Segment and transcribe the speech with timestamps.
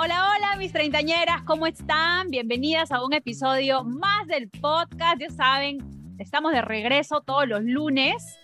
[0.00, 2.30] Hola, hola, mis treintañeras, ¿cómo están?
[2.30, 5.18] Bienvenidas a un episodio más del podcast.
[5.18, 5.78] Ya saben,
[6.20, 8.38] estamos de regreso todos los lunes.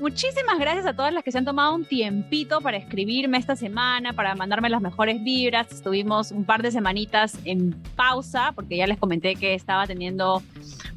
[0.00, 4.14] Muchísimas gracias a todas las que se han tomado un tiempito para escribirme esta semana,
[4.14, 5.70] para mandarme las mejores vibras.
[5.70, 10.42] Estuvimos un par de semanitas en pausa porque ya les comenté que estaba teniendo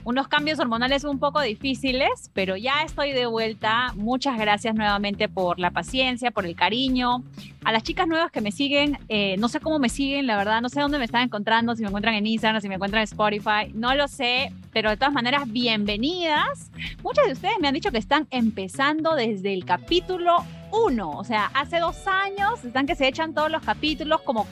[0.05, 3.91] unos cambios hormonales un poco difíciles, pero ya estoy de vuelta.
[3.95, 7.23] Muchas gracias nuevamente por la paciencia, por el cariño.
[7.65, 10.61] A las chicas nuevas que me siguen, eh, no sé cómo me siguen, la verdad,
[10.61, 13.03] no sé dónde me están encontrando, si me encuentran en Instagram, si me encuentran en
[13.03, 16.71] Spotify, no lo sé, pero de todas maneras, bienvenidas.
[17.03, 20.37] Muchas de ustedes me han dicho que están empezando desde el capítulo
[20.71, 24.47] 1, o sea, hace dos años, están que se echan todos los capítulos como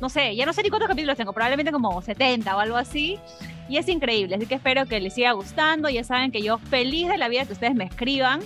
[0.00, 3.18] no sé, ya no sé ni cuántos capítulos tengo, probablemente como 70 o algo así.
[3.68, 5.88] Y es increíble, así que espero que les siga gustando.
[5.88, 8.40] Ya saben que yo feliz de la vida que ustedes me escriban.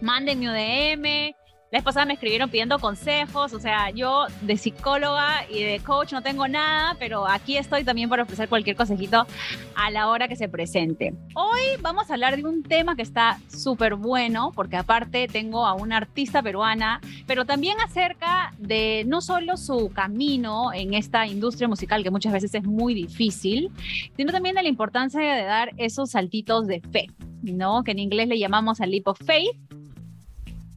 [0.00, 1.34] Mándenme un DM,
[1.70, 6.12] la vez pasada me escribieron pidiendo consejos, o sea, yo de psicóloga y de coach
[6.12, 9.26] no tengo nada, pero aquí estoy también para ofrecer cualquier consejito
[9.74, 11.14] a la hora que se presente.
[11.34, 15.74] Hoy vamos a hablar de un tema que está súper bueno, porque aparte tengo a
[15.74, 22.04] una artista peruana, pero también acerca de no solo su camino en esta industria musical,
[22.04, 23.72] que muchas veces es muy difícil,
[24.16, 27.06] sino también de la importancia de dar esos saltitos de fe.
[27.52, 27.82] ¿no?
[27.84, 29.54] que en inglés le llamamos al leap of faith,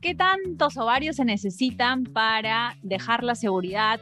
[0.02, 4.00] ¿Qué tantos ovarios se necesitan para dejar la seguridad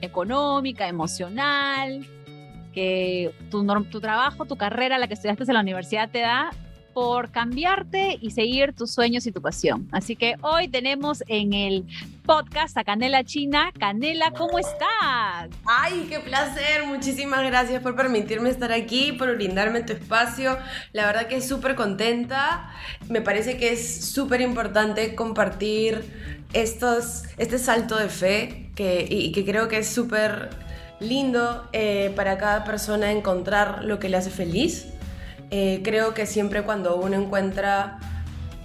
[0.00, 2.06] económica, emocional,
[2.72, 3.64] que tu,
[4.00, 6.50] trabajo, tu carrera, la que estudiaste en la universidad te da
[6.92, 9.88] por cambiarte y seguir tus sueños y tu pasión.
[9.92, 11.86] Así que hoy tenemos en el
[12.30, 13.72] podcast a Canela China.
[13.76, 15.48] Canela, ¿cómo estás?
[15.64, 16.84] Ay, qué placer.
[16.86, 20.56] Muchísimas gracias por permitirme estar aquí, por brindarme tu espacio.
[20.92, 22.70] La verdad que es súper contenta.
[23.08, 29.44] Me parece que es súper importante compartir estos, este salto de fe que, y que
[29.44, 30.50] creo que es súper
[31.00, 34.86] lindo eh, para cada persona encontrar lo que le hace feliz
[35.50, 37.98] eh, creo que siempre cuando uno encuentra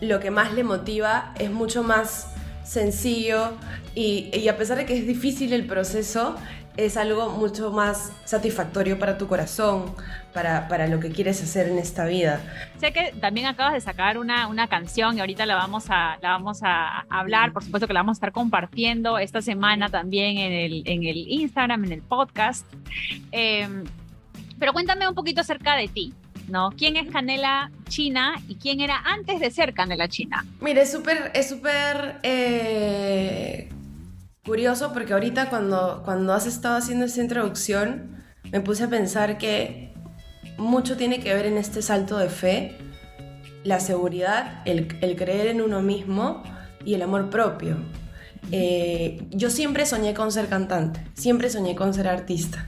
[0.02, 2.35] lo que más le motiva es mucho más
[2.66, 3.54] sencillo
[3.94, 6.36] y, a pesar de que es difícil el proceso,
[6.76, 9.96] es algo mucho más satisfactorio para tu corazón,
[10.34, 12.42] para, para, lo que quieres hacer en esta vida.
[12.80, 16.32] Sé que también acabas de sacar una, una canción y ahorita la vamos, a, la
[16.32, 20.52] vamos a hablar, por supuesto que la vamos a estar compartiendo esta semana también en
[20.52, 22.66] el, en el Instagram, en el podcast.
[23.32, 23.86] Em,
[24.60, 26.14] pero cuéntame un poquito acerca de ti.
[26.50, 26.72] ¿No?
[26.72, 30.46] ¿Quién es Canela China y quién era antes de ser Canela China?
[30.62, 33.70] Mire, es súper, es súper eh,
[34.46, 39.94] curioso porque ahorita cuando, cuando has estado haciendo esta introducción me puse a pensar que
[40.58, 42.78] mucho tiene que ver en este salto de fe,
[43.64, 46.44] la seguridad, el, creer en uno mismo
[46.86, 47.78] y el amor propio.
[48.52, 52.68] Eh, yo siempre soñé con ser cantante, siempre soñé con ser artista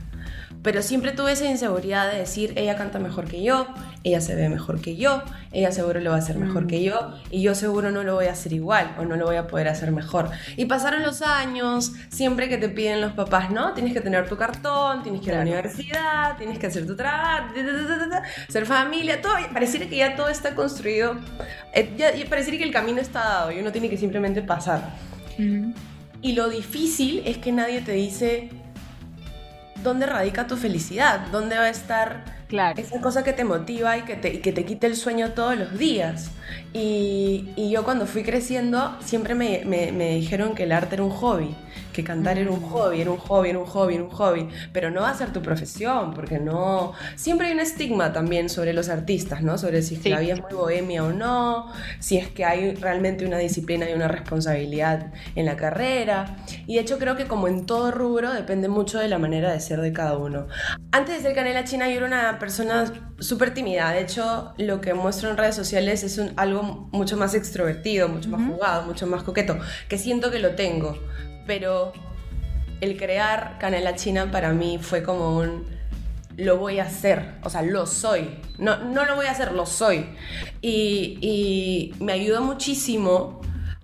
[0.64, 3.68] pero siempre tuve esa inseguridad de decir, ella canta mejor que yo,
[4.04, 6.68] ella se ve mejor que yo, ella seguro lo va a hacer mejor mm.
[6.68, 9.36] que yo, y yo seguro no lo voy a hacer igual o no lo voy
[9.36, 10.30] a poder hacer mejor.
[10.56, 13.74] Y pasaron los años, siempre que te piden los papás, ¿no?
[13.74, 16.96] Tienes que tener tu cartón, tienes que ir a la universidad, tienes que hacer tu
[16.96, 17.54] trabajo,
[18.50, 21.16] ser familia, todo, pareciera que ya todo está construido,
[21.74, 24.82] eh, ya, pareciera que el camino está dado y uno tiene que simplemente pasar.
[26.22, 28.50] Y lo difícil es que nadie te dice,
[29.84, 34.16] dónde radica tu felicidad, dónde va a estar esa cosa que te motiva y que
[34.16, 36.32] te, que te quite el sueño todos los días.
[36.74, 41.56] Y, yo cuando fui creciendo siempre me, me, dijeron que el arte era un hobby,
[41.92, 42.70] que cantar era un mm.
[42.70, 45.34] hobby, era un hobby, era un hobby, era un hobby, pero no va a ser
[45.34, 46.94] tu profesión, porque no...
[47.16, 49.58] Siempre hay un estigma también sobre los artistas, ¿no?
[49.58, 53.38] Sobre si la vida es muy bohemia o no, si es que hay realmente una
[53.38, 56.38] disciplina y una responsabilidad en la carrera.
[56.68, 59.60] Y de hecho creo que como en todo rubro depende mucho de la manera de
[59.60, 60.48] ser de cada uno.
[60.92, 64.94] Antes de ser Canela China yo era una persona súper tímida, de hecho lo que
[64.94, 69.24] muestro en redes sociales es un, algo mucho más extrovertido, mucho más jugado, mucho más
[69.24, 69.58] coqueto,
[69.88, 70.98] que siento que lo tengo,
[71.46, 71.94] pero
[72.82, 75.66] el crear Canela China para mí fue como un
[76.38, 78.30] lo voy a hacer, o sea, lo soy.
[78.60, 80.06] No, no lo voy a hacer, lo soy.
[80.62, 83.42] Y, y me ayudó muchísimo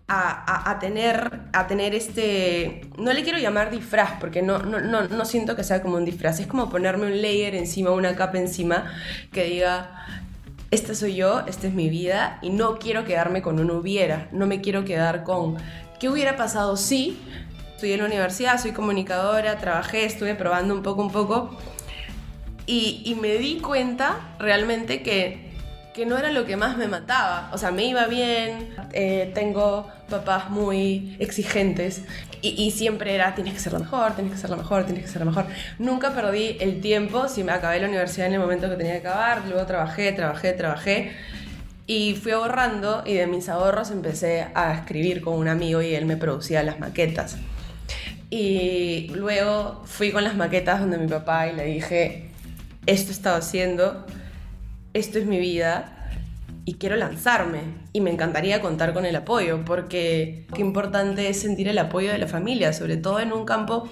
[0.07, 5.55] a, tener, a tener este, no le quiero llamar disfraz, porque no, no, no, siento
[5.55, 8.91] que sea como un disfraz, es como ponerme un layer encima, una capa encima,
[9.31, 10.05] que diga,
[10.71, 14.45] esta soy yo, esta es mi vida, y no quiero quedarme con un hubiera, no
[14.45, 15.57] me quiero quedar con,
[15.99, 17.17] ¿qué hubiera pasado si?
[17.75, 21.57] Estudié en la universidad, soy comunicadora, trabajé, estuve probando un poco, un poco,
[22.65, 25.52] y me di cuenta realmente que
[25.93, 27.49] que no era lo que más me mataba.
[27.53, 32.03] O sea, me iba bien, eh, tengo papás muy exigentes
[32.41, 35.09] y, siempre era, tienes que ser la mejor, tienes que ser la mejor, tienes que
[35.09, 35.45] ser la mejor.
[35.79, 39.07] Nunca perdí el tiempo, si me acabé la universidad en el momento que tenía que
[39.07, 41.11] acabar, luego trabajé, trabajé, trabajé.
[41.87, 46.05] Y fui ahorrando y de mis ahorros empecé a escribir con un amigo y él
[46.05, 47.37] me producía las maquetas.
[48.29, 52.29] Y luego fui con las maquetas donde mi papá y le dije,
[52.85, 54.05] esto he estado haciendo,
[54.93, 56.03] esto es mi vida
[56.65, 57.59] y quiero lanzarme.
[57.91, 62.17] Y me encantaría contar con el apoyo porque qué importante es sentir el apoyo de
[62.17, 63.89] la familia, sobre todo en un campo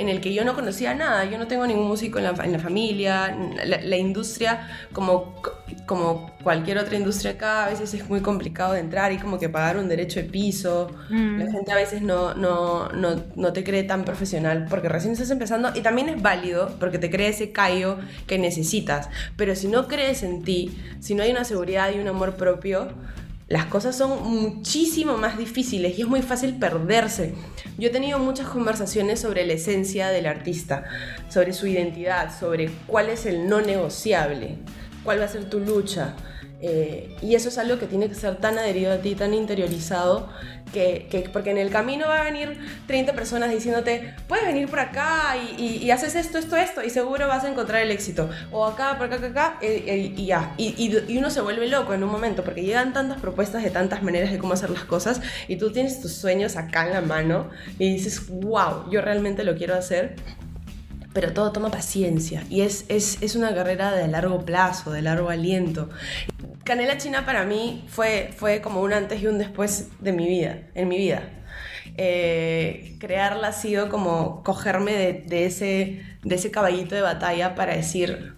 [0.00, 3.36] en el que yo no conocía nada, yo no tengo ningún músico en la, familia,
[3.66, 5.42] la, industria como,
[5.84, 9.50] como cualquier otra industria acá a veces es muy complicado de entrar y como que
[9.50, 11.38] pagar un derecho de piso, mm.
[11.38, 15.30] la gente a veces no, no, no, no, te cree tan profesional porque recién estás
[15.30, 15.70] empezando.
[15.74, 20.22] Y también es válido porque te cree ese callo que necesitas, pero si no crees
[20.22, 22.88] en ti, si no hay una seguridad y un amor propio,
[23.50, 27.34] las cosas son muchísimo más difíciles y es muy fácil perderse.
[27.78, 30.84] Yo he tenido muchas conversaciones sobre la esencia del artista,
[31.28, 34.58] sobre su identidad, sobre cuál es el no negociable,
[35.02, 36.14] cuál va a ser tu lucha.
[36.62, 40.28] Eh, y eso es algo que tiene que ser tan adherido a ti, tan interiorizado,
[40.72, 45.36] que, porque en el camino va a venir 30 personas diciéndote, puedes venir por acá
[45.58, 48.30] y, haces esto, esto, esto, y seguro vas a encontrar el éxito.
[48.52, 50.54] O acá, por acá, acá, acá, y, ya.
[50.58, 54.30] Y, uno se vuelve loco en un momento, porque llegan tantas propuestas de tantas maneras
[54.30, 57.92] de cómo hacer las cosas, y tú tienes tus sueños acá en la mano, y
[57.92, 60.16] dices, wow, yo realmente lo quiero hacer
[61.12, 65.28] pero todo toma paciencia y es, es, es, una carrera de largo plazo, de largo
[65.28, 65.88] aliento.
[66.64, 70.60] Canela China para mí fue, fue como un antes y un después de mi vida,
[70.74, 71.22] en mi vida.
[71.96, 77.74] Eh, crearla ha sido como cogerme de, de, ese, de ese caballito de batalla para
[77.74, 78.36] decir,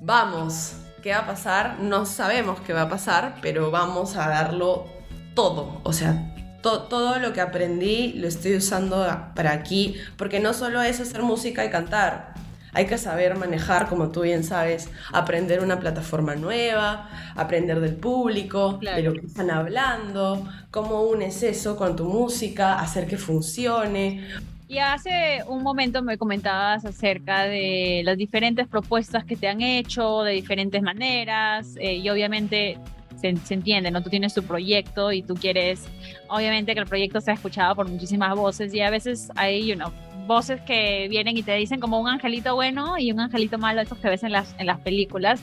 [0.00, 1.78] vamos, ¿qué va a pasar?
[1.80, 4.86] No sabemos qué va a pasar, pero vamos a darlo
[5.34, 5.80] todo.
[5.84, 6.31] O sea,
[6.62, 11.64] todo lo que aprendí lo estoy usando para aquí, porque no solo es hacer música
[11.64, 12.32] y cantar,
[12.74, 18.78] hay que saber manejar, como tú bien sabes, aprender una plataforma nueva, aprender del público,
[18.80, 24.26] de lo que están hablando, cómo unes eso con tu música, hacer que funcione.
[24.68, 30.22] Y hace un momento me comentabas acerca de las diferentes propuestas que te han hecho,
[30.22, 32.78] de diferentes maneras, eh, y obviamente
[33.22, 34.02] se, se, entiende, ¿no?
[34.02, 35.86] Tú tienes tu proyecto y tú quieres,
[36.28, 39.90] obviamente, que el proyecto sea escuchado por muchísimas voces y a veces hay, you know,
[40.26, 43.98] voces que vienen y te dicen como un angelito bueno y un angelito malo, esos
[43.98, 45.40] que ves en las, en las películas.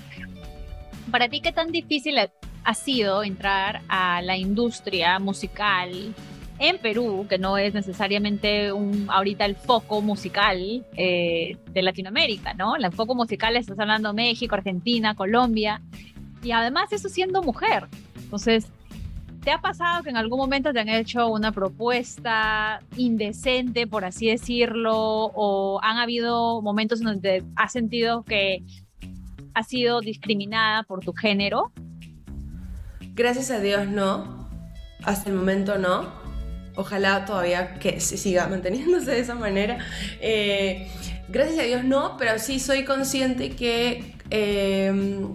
[1.11, 2.15] Para ti, ¿qué tan difícil
[2.63, 6.13] ha sido entrar a la industria musical
[6.59, 12.75] en Perú, que no es necesariamente un, ahorita el foco musical eh, de Latinoamérica, ¿no?
[12.75, 15.81] El foco musical estás hablando México, Argentina, Colombia,
[16.43, 17.87] y además eso siendo mujer.
[18.15, 18.71] Entonces,
[19.43, 24.27] ¿Te ha pasado que en algún momento te han hecho una propuesta indecente, por así
[24.27, 28.63] decirlo, o han habido momentos en donde has sentido que
[29.53, 31.71] has sido discriminada por tu género?
[33.13, 34.49] Gracias a Dios no.
[35.03, 36.11] Hasta el momento no.
[36.75, 39.77] Ojalá todavía que se siga manteniéndose de esa manera.
[40.19, 40.91] Eh,
[41.29, 45.31] gracias a Dios no, pero sí soy consciente que, eh,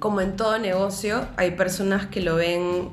[0.00, 2.88] como en todo negocio, hay personas que lo ven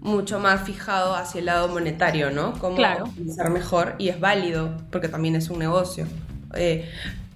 [0.00, 2.52] mucho más fijado hacia el lado monetario, ¿no?
[2.58, 3.08] Cómo claro.
[3.34, 6.06] ser mejor y es válido porque también es un negocio.
[6.54, 6.90] Eh,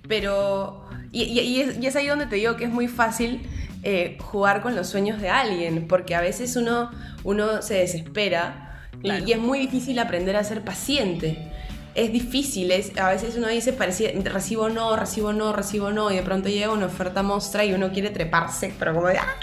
[0.06, 3.40] pero, y, es, ahí donde te digo que es muy fácil
[3.84, 6.90] eh, jugar con los sueños de alguien, porque a veces uno,
[7.24, 11.52] uno se desespera y, es muy difícil aprender a ser paciente.
[11.98, 13.76] Es difícil, es, a veces uno dice,
[14.24, 17.90] recibo no, recibo no, recibo no, y de pronto llega una oferta mostra y uno
[17.90, 19.34] quiere treparse, pero como de, ¡ah!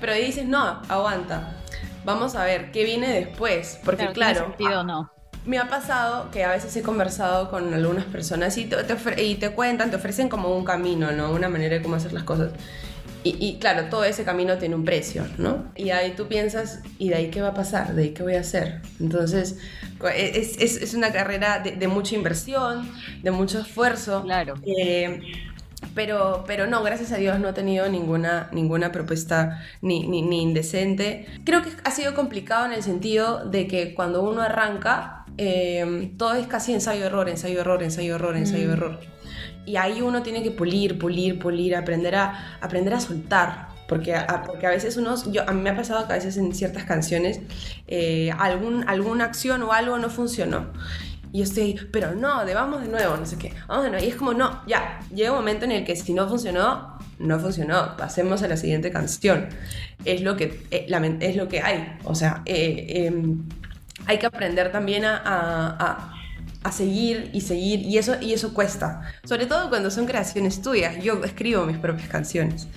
[0.00, 1.56] pero ahí dices, no, aguanta
[2.04, 5.10] vamos a ver qué viene después, porque claro, sentido, no.
[5.44, 8.76] me ha pasado que a veces he conversado con algunas personas y te,
[9.22, 11.32] y te cuentan, te ofrecen como un camino, ¿no?
[11.32, 12.52] Una manera de cómo hacer las cosas.
[13.24, 15.72] Y, claro, todo ese camino tiene un precio, ¿no?
[15.76, 17.94] Y ahí tú piensas, ¿y de ahí qué va a pasar?
[17.94, 18.80] ¿De ahí qué voy a hacer?
[19.00, 19.58] Entonces,
[20.16, 22.90] es, es, es una carrera de, de, mucha inversión,
[23.22, 24.22] de mucho esfuerzo.
[24.22, 24.54] Claro.
[24.66, 25.20] Eh,
[25.94, 30.40] Pero, pero no, gracias a Dios no he tenido ninguna, ninguna propuesta ni, ni, ni
[30.40, 31.26] indecente.
[31.44, 36.34] Creo que ha sido complicado en el sentido de que cuando uno arranca, eh, todo
[36.34, 39.00] es casi ensayo-error, ensayo-error, ensayo-error, ensayo-error.
[39.64, 43.68] Y ahí uno tiene que pulir, pulir, pulir, aprender a, aprender a soltar.
[43.88, 46.36] Porque a, porque a veces uno, yo, a mí me ha pasado que a veces
[46.38, 47.40] en ciertas canciones
[47.88, 50.72] eh, algún, alguna acción o algo no funcionó.
[51.32, 54.04] Y yo estoy, pero no, de vamos de nuevo, no sé qué, vamos de nuevo.
[54.04, 57.38] Y es como, no, ya, llega un momento en el que si no funcionó, no
[57.38, 59.48] funcionó, pasemos a la siguiente canción.
[60.04, 60.86] Es lo que, eh,
[61.20, 61.96] es lo que hay.
[62.04, 63.48] O sea, eh, em,
[64.06, 66.11] hay que aprender también a,
[66.70, 69.02] seguir y seguir, y eso, y eso cuesta.
[69.24, 71.02] Sobre todo cuando son creaciones tuyas.
[71.02, 72.68] Yo escribo mis propias canciones.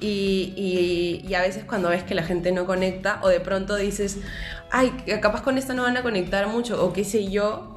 [0.00, 3.76] Y, y, y a veces cuando ves que la gente no conecta, o de pronto
[3.76, 4.18] dices,
[4.72, 4.90] ay,
[5.22, 7.74] capaz con esta no van a conectar mucho, o qué sé yo,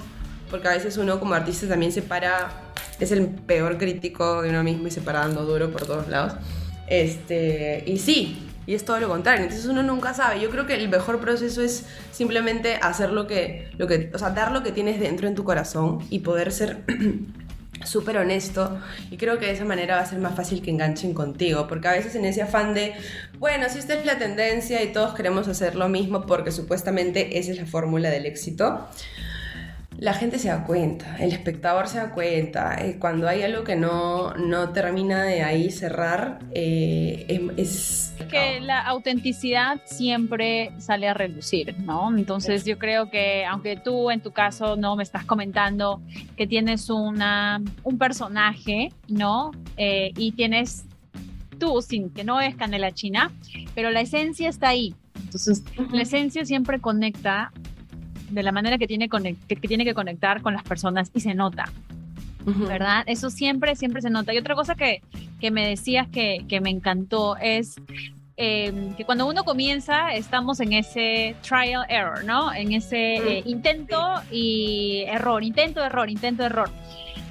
[0.49, 2.51] porque a veces uno como artista también se para,
[2.99, 6.33] es el peor crítico de uno mismo y se para dando duro por todos lados.
[6.87, 9.43] Este, y sí, y es todo lo contrario.
[9.43, 10.39] Entonces uno nunca sabe.
[10.39, 14.31] Yo creo que el mejor proceso es simplemente hacer lo que, lo que, o sea,
[14.31, 16.83] dar lo que tienes dentro en tu corazón y poder ser
[17.85, 21.15] súper honesto y creo que de esa manera va a ser más fácil que enganchen
[21.15, 22.93] contigo porque a veces en ese afán de
[23.39, 27.51] bueno si esta es la tendencia y todos queremos hacer lo mismo porque supuestamente esa
[27.51, 28.87] es la fórmula del éxito
[30.01, 32.83] la gente se da cuenta, el espectador se da cuenta.
[32.83, 38.79] Eh, cuando hay algo que no, no termina de ahí cerrar, eh, es, Que la
[38.79, 42.17] autenticidad siempre sale a relucir, ¿no?
[42.17, 46.01] Entonces yo creo que, aunque tú en tu caso no me estás comentando
[46.35, 49.51] que tienes una, un personaje, ¿no?
[49.77, 50.83] Eh, y tienes
[51.59, 53.31] tú, sin que no es canela china,
[53.75, 54.95] pero la esencia está ahí.
[55.25, 57.51] Entonces, la esencia siempre conecta
[58.31, 61.33] de la manera que tiene, que, que tiene que conectar con las personas y se
[61.33, 61.71] nota.
[62.43, 63.03] ¿Verdad?
[63.05, 64.33] Eso siempre, siempre se nota.
[64.33, 65.01] Y otra cosa que,
[65.39, 67.75] que me decías que, que me encantó es
[68.37, 72.51] eh, que cuando uno comienza estamos en ese trial error, ¿no?
[72.51, 73.99] En ese eh, intento
[74.31, 76.71] y error, intento, error, intento, error.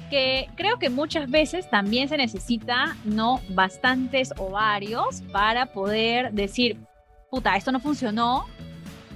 [0.09, 3.41] Que creo que muchas veces también se necesita, ¿no?
[3.49, 6.77] Bastantes o varios para poder decir,
[7.29, 8.45] puta, esto no funcionó,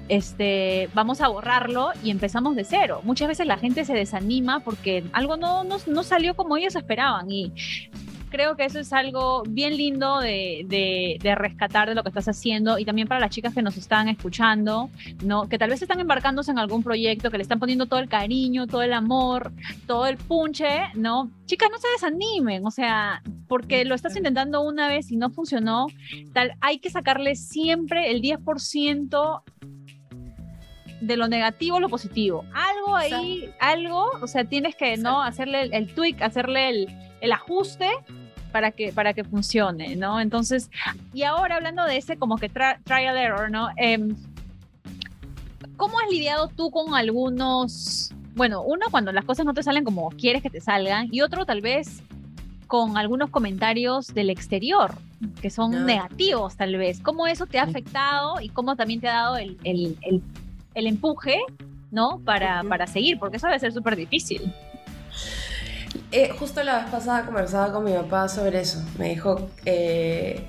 [0.09, 3.01] este, vamos a borrarlo y empezamos de cero.
[3.03, 7.29] Muchas veces la gente se desanima porque algo no, no, no salió como ellos esperaban
[7.31, 7.51] y
[8.35, 12.27] creo que eso es algo bien lindo de, de, de, rescatar de lo que estás
[12.27, 14.89] haciendo y también para las chicas que nos están escuchando,
[15.23, 15.47] ¿no?
[15.47, 18.67] que tal vez están embarcándose en algún proyecto, que le están poniendo todo el cariño,
[18.67, 19.53] todo el amor,
[19.87, 21.31] todo el punche, ¿no?
[21.45, 25.87] Chicas, no se desanimen, o sea, porque lo estás intentando una vez y no funcionó,
[26.33, 29.43] tal, hay que sacarle siempre el 10%
[31.01, 32.45] de lo negativo a lo positivo.
[32.53, 36.87] Algo ahí, algo, o sea, tienes que no hacerle el, tweak, hacerle el,
[37.21, 37.89] el, ajuste
[38.51, 40.19] para que, para que funcione, ¿no?
[40.19, 40.69] Entonces,
[41.13, 43.69] y ahora hablando de ese como que trial error, ¿no?
[43.77, 43.99] Eh,
[45.77, 50.09] ¿Cómo has lidiado tú con algunos, bueno, uno cuando las cosas no te salen como
[50.11, 52.01] quieres que te salgan y otro tal vez
[52.67, 54.95] con algunos comentarios del exterior
[55.41, 55.79] que son no.
[55.81, 57.01] negativos tal vez.
[57.01, 60.21] ¿Cómo eso te ha afectado y cómo también te ha dado el, el, el
[60.75, 61.39] el empuje,
[61.91, 62.21] ¿no?
[62.23, 64.53] Para, para seguir, porque eso debe ser súper difícil.
[66.11, 68.83] Eh, justo la vez pasada conversaba con mi papá sobre eso.
[68.97, 70.45] Me dijo, eh,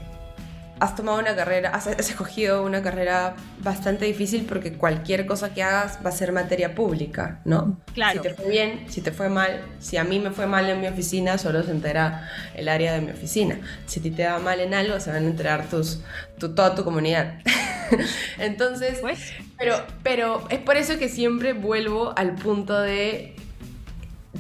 [0.79, 5.63] has tomado una carrera, has, has, escogido una carrera bastante difícil porque cualquier cosa que
[5.63, 7.81] hagas va a ser materia pública, ¿no?
[7.95, 8.23] Claro.
[8.23, 10.81] Si te fue bien, si te fue mal, si a mí me fue mal en
[10.81, 13.59] mi oficina, solo se entera el área de mi oficina.
[13.87, 16.01] Si a ti te va mal en algo, se van a enterar tus,
[16.39, 17.41] tu, toda tu comunidad.
[18.39, 19.33] Entonces, pues.
[19.59, 23.35] pero, pero es por eso que siempre vuelvo al punto de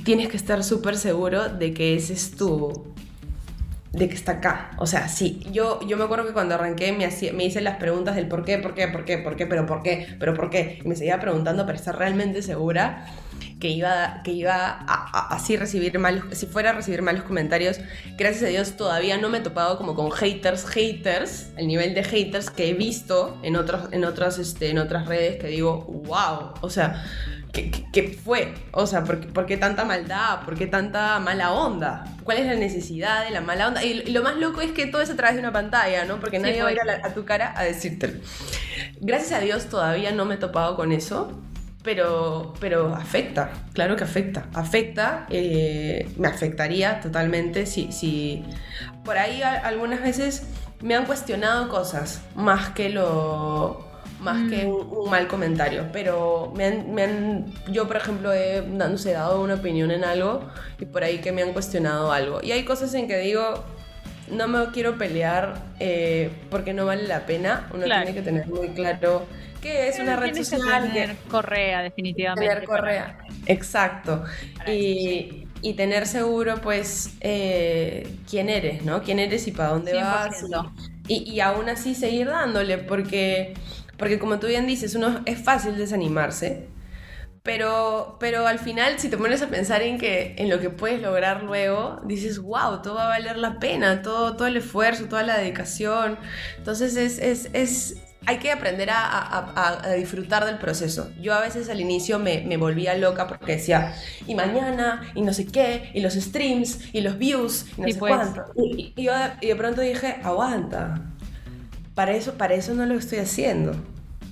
[0.04, 2.94] tienes que estar súper seguro de que ese es tu
[3.92, 4.70] de que está acá.
[4.78, 7.76] O sea, sí, yo, yo me acuerdo que cuando arranqué me, hacía, me hice las
[7.76, 10.50] preguntas del por qué, por qué, por qué, por qué, pero por qué, pero por
[10.50, 10.80] qué.
[10.84, 13.06] Y me seguía preguntando para estar realmente segura
[13.60, 17.80] que iba, que iba a, así recibir malos, si fuera a recibir malos comentarios.
[18.16, 22.04] Gracias a Dios todavía no me he topado como con haters, haters, el nivel de
[22.04, 26.52] haters que he visto en, otros, en, otras, este, en otras redes que digo, wow,
[26.60, 27.02] o sea,
[27.56, 28.52] ¿qué, qué, qué fue?
[28.72, 30.44] O sea, ¿por, ¿por, qué tanta maldad?
[30.44, 32.04] ¿Por qué tanta mala onda?
[32.22, 33.82] ¿Cuál es la necesidad de la mala onda?
[33.82, 36.20] Y, y lo más loco es que todo es a través de una pantalla, ¿no?
[36.20, 38.20] Porque nadie sí, va a ir a, la, a tu cara a decírtelo.
[39.00, 41.42] Gracias a Dios todavía no me he topado con eso
[41.86, 48.44] pero, pero afecta, claro que afecta, afecta, eh, me afectaría totalmente si, si
[49.04, 50.48] por ahí a, algunas veces
[50.82, 53.86] me han cuestionado cosas más que lo
[54.26, 54.68] más que Mm.
[54.68, 55.86] un, un mal comentario.
[55.92, 60.04] Pero me han, me han- yo, por ejemplo, he no sé, dado una opinión en
[60.04, 60.32] algo
[60.78, 62.40] y por ahí que me han cuestionado algo.
[62.42, 63.64] Y hay cosas en que digo,
[64.30, 67.68] no me quiero pelear eh, porque no vale la pena.
[67.72, 68.04] Uno Claro.
[68.04, 69.24] tiene que tener muy claro
[69.62, 70.82] que es una red que social.
[70.92, 72.48] que- tener correa, definitivamente.
[72.48, 73.18] Tener correa.
[73.46, 74.24] Exacto.
[74.58, 79.02] Para Y, y tener seguro, pues, eh, quién eres, ¿no?
[79.02, 80.40] Quién eres y para dónde vas.
[80.42, 80.72] 100%.
[81.08, 83.54] Y, y aún así seguir dándole, porque,
[83.98, 86.68] porque como tú bien dices, uno es fácil desanimarse.
[87.42, 91.00] Pero, pero al final, si te pones a pensar en, que, en lo que puedes
[91.00, 95.22] lograr luego, dices, wow, todo va a valer la pena, todo, todo el esfuerzo, toda
[95.22, 96.18] la dedicación.
[96.58, 101.10] Entonces es, es, es, hay que aprender a, a- a- disfrutar del proceso.
[101.20, 103.94] Yo a veces al inicio me, me volvía loca porque decía,
[104.26, 107.92] y mañana, y no sé qué, y los streams, y los views, y no Sí,
[107.92, 108.02] sé pues.
[108.02, 108.42] cuánto.
[108.56, 111.12] Y, y yo y de pronto dije, aguanta,
[111.96, 113.72] para eso, para eso no lo estoy haciendo.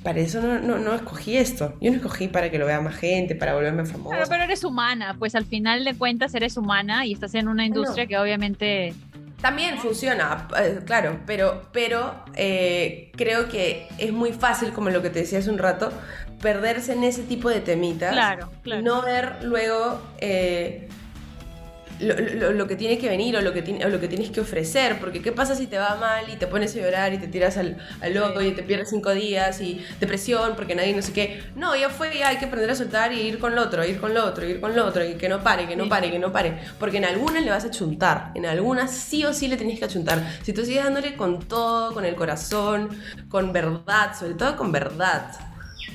[0.03, 1.75] Para eso no, no, no escogí esto.
[1.81, 4.19] Yo no escogí para que lo vea más gente, para volverme famosa.
[4.29, 8.05] Pero eres humana, pues al final de cuentas eres humana y estás en una industria
[8.05, 8.09] No.
[8.09, 8.93] que obviamente
[9.41, 15.09] También funciona, eh, claro, pero, pero eh, creo que es muy fácil, como lo que
[15.09, 15.91] te decía hace un rato,
[16.43, 18.13] perderse en ese tipo de temitas.
[18.13, 18.83] Claro, claro.
[18.83, 20.87] No ver luego eh,
[22.01, 24.31] lo, lo- lo que tiene que venir o lo que, tiene, o lo que tienes
[24.31, 24.99] que ofrecer.
[25.01, 27.57] Porque ¿qué pasa si te va mal y te pones a llorar y te tiras
[27.57, 31.43] al, al loco y te pierdes cinco días y depresión porque nadie no sé qué?
[31.57, 34.01] No, ya fue, ya hay que aprender a soltar y ir con lo otro, ir
[34.01, 36.19] con lo otro, ir con lo otro y que no pare, que no pare, que
[36.19, 36.59] no pare.
[36.79, 39.85] Porque en algunas le vas a chuntar, en algunas sí o sí le tienes que
[39.85, 40.23] achuntar.
[40.43, 42.89] Si tú sigues dándole con todo, con el corazón,
[43.29, 45.31] con verdad, sobre todo con verdad.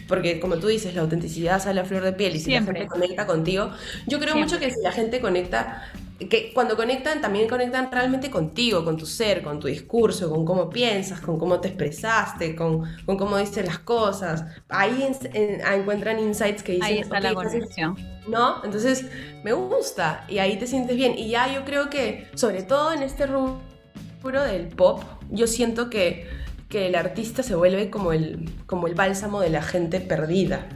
[0.10, 2.74] Porque como tú dices, la autenticidad sale a flor de piel y si Siempre.
[2.74, 3.70] la gente conecta contigo,
[4.08, 4.42] yo creo Siempre.
[4.44, 5.84] mucho que si la gente conecta,
[6.30, 10.70] que cuando conectan también conectan realmente contigo, con tu ser, con tu discurso, con cómo
[10.70, 14.44] piensas, con cómo te expresaste, con, con cómo dices las cosas.
[14.68, 17.96] Ahí en- en- encuentran insights que dicen, ahí está la "Ok, estás conexión.
[18.28, 18.64] ¿no?
[18.66, 19.06] Entonces
[19.46, 21.18] me gusta y ahí te sientes bien.
[21.18, 26.28] Y ya yo creo que, sobre todo en este rubro del pop, yo siento que,
[26.70, 30.68] que el artista se vuelve como el, como el bálsamo de la gente perdida.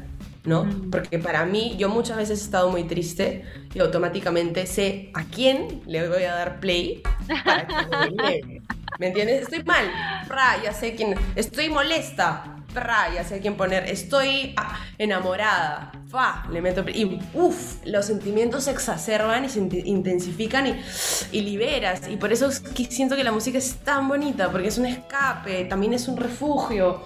[0.45, 0.65] ¿no?
[0.65, 0.91] Mm.
[0.91, 5.81] Porque para mí, yo muchas veces he estado muy triste y automáticamente sé a quién
[5.85, 7.01] le voy a dar play
[7.45, 8.61] para que me llegue.
[8.99, 9.43] ¿Me entiendes?
[9.43, 9.85] Estoy mal,
[10.27, 11.15] pra, ya sé quién.
[11.35, 13.87] Estoy molesta, pra, ya sé quién poner.
[13.89, 16.83] Estoy ah, enamorada, fa, le meto.
[16.89, 20.81] Y uff, los sentimientos se exacerban y se int- intensifican y,
[21.31, 22.01] y liberas.
[22.09, 25.93] Y por eso siento que la música es tan bonita, porque es un escape, también
[25.93, 27.03] es un refugio.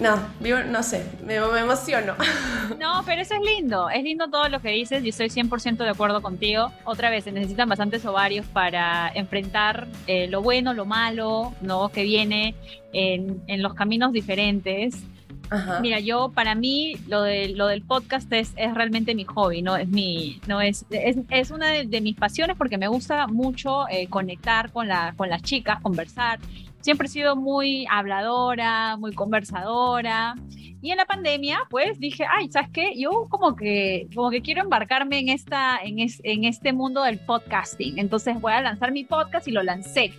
[0.00, 2.14] No, vivo- no sé, me, me emociono.
[2.80, 5.88] No, pero eso es lindo, es lindo todo lo que dices y estoy 100% de
[5.88, 6.72] acuerdo contigo.
[6.84, 11.88] Otra vez, se necesitan bastantes ovarios para enfrentar eh, lo bueno, lo malo, ¿no?
[11.90, 12.54] Que viene
[12.92, 15.00] en, en los caminos diferentes.
[15.48, 15.78] Ajá.
[15.80, 19.76] Mira, yo para mí lo, de, lo del podcast es, es realmente mi hobby, no
[19.76, 23.88] es mi, no es, es, es una de, de mis pasiones porque me gusta mucho
[23.88, 26.40] eh, conectar con, la, con las chicas, conversar.
[26.86, 30.36] Siempre he sido muy habladora, muy conversadora.
[30.80, 32.92] Y en la pandemia, pues dije, ay, ¿sabes qué?
[32.96, 37.18] Yo como que, como que quiero embarcarme en, esta, en, es- en este mundo del
[37.18, 37.98] podcasting.
[37.98, 40.12] Entonces voy a lanzar mi podcast y lo lancé.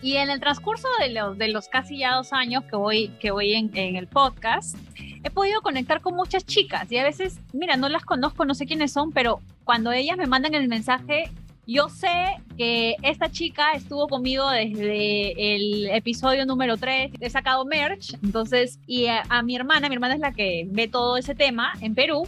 [0.00, 3.32] Y en el transcurso de los, de los casi ya dos años que voy, que
[3.32, 4.76] voy en, en el podcast,
[5.24, 8.66] he podido conectar con muchas chicas y a veces, mira, no las conozco, no sé
[8.66, 11.28] quiénes son, pero cuando ellas me mandan el mensaje,
[11.70, 12.08] yo sé
[12.58, 19.06] que esta chica estuvo conmigo desde el episodio número 3, he sacado merch, entonces, y
[19.06, 22.26] a, mi hermana, mi hermana es la que ve todo ese tema en Perú,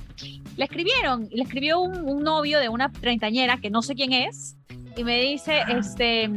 [0.57, 4.57] le escribieron, le escribió un, un novio de una treintañera que no sé quién es,
[4.97, 6.31] y me dice, este,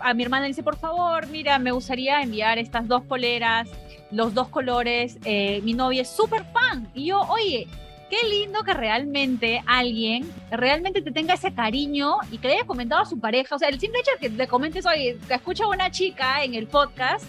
[0.00, 3.68] a mi hermana le dice, por favor, mira, me gustaría enviar estas dos poleras,
[4.10, 7.68] los dos colores, eh, mi novia es súper fan, y yo, oye,
[8.08, 13.02] qué lindo que realmente alguien realmente te tenga ese cariño y que le haya comentado
[13.02, 13.54] a su pareja.
[13.54, 16.42] O sea, el simple hecho de que le comentes, oye, que escucha a una chica
[16.42, 17.24] en el podcast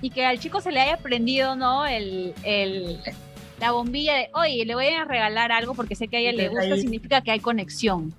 [0.00, 1.86] y que al chico se le haya prendido, ¿no?
[1.86, 2.98] El, el,
[3.60, 6.48] la bombilla de, oye, le voy a regalar algo porque sé que a ella le
[6.48, 8.12] gusta, significa que hay conexión.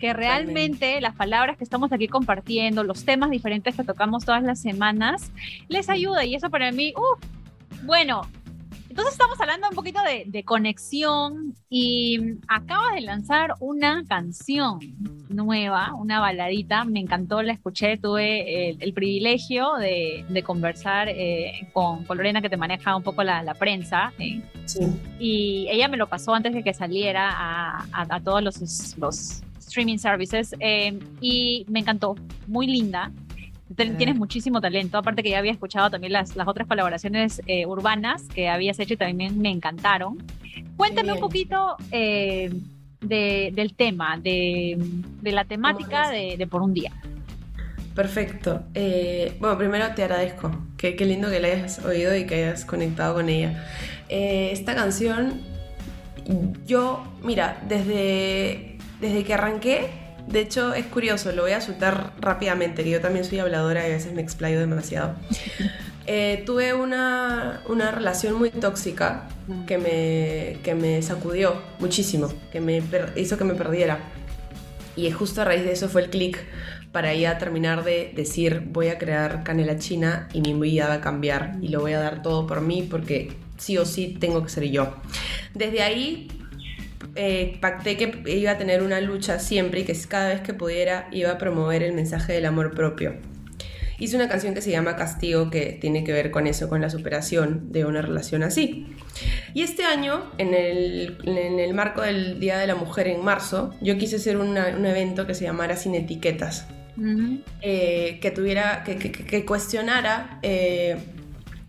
[0.00, 4.60] Que realmente las palabras que estamos aquí compartiendo, los temas diferentes que tocamos todas las
[4.60, 5.32] semanas,
[5.68, 6.24] les ayuda.
[6.24, 8.22] Y eso para mí, uh, bueno,
[8.98, 14.80] entonces estamos hablando un poquito de, de conexión y acabas de lanzar una canción
[15.28, 21.68] nueva, una baladita, me encantó, la escuché, tuve el, el privilegio de, de conversar eh,
[21.72, 24.80] con, con Lorena que te maneja un poco la, la prensa eh, Sí.
[25.18, 29.42] y ella me lo pasó antes de que saliera a, a- a todos los, los
[29.60, 32.16] streaming services eh, y me encantó,
[32.48, 33.12] muy linda.
[33.76, 38.22] Tienes muchísimo talento, aparte que ya había escuchado también las, las otras colaboraciones eh, urbanas
[38.28, 40.18] que habías hecho y también me encantaron.
[40.76, 42.50] Cuéntame un poquito eh,
[43.00, 44.78] del tema, de,
[45.22, 46.92] la temática de, Por un Día.
[47.94, 48.62] Perfecto.
[48.74, 50.50] Eh, bueno, primero te agradezco.
[50.78, 53.66] Qué, qué, lindo que la hayas oído y que hayas conectado con ella.
[54.08, 55.42] esta canción,
[56.64, 62.84] yo, mira, desde, desde que arranqué, de hecho, es curioso, lo voy a soltar rápidamente,
[62.84, 65.14] que yo también soy habladora y a veces me explayo demasiado.
[66.10, 69.28] Eh, tuve una, una, relación muy tóxica
[69.66, 72.82] que me, que me sacudió muchísimo, que me
[73.14, 73.98] hizo que me perdiera.
[74.96, 76.42] Y justo a raíz de eso fue el clic
[76.92, 81.00] para ya terminar de decir voy a crear Canela China y mi vida va a
[81.02, 84.48] cambiar y lo voy a dar todo por mí porque sí o sí tengo que
[84.48, 84.94] ser yo.
[85.52, 86.28] Desde ahí
[87.14, 91.08] eh, pacté que iba a tener una lucha siempre y que cada vez que pudiera
[91.10, 93.14] iba a promover el mensaje del amor propio.
[94.00, 96.88] Hice una canción que se llama Castigo que tiene que ver con eso, con la
[96.88, 98.86] superación de una relación así.
[99.54, 104.16] Y este año, en el, marco del Día de la Mujer en marzo, yo quise
[104.16, 106.68] hacer un evento que se llamara Sin Etiquetas.
[107.62, 110.96] Eh, que tuviera, que, cuestionara eh,